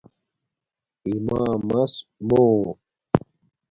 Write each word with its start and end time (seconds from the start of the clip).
اِمامس 1.09 1.93
مُو 2.27 2.43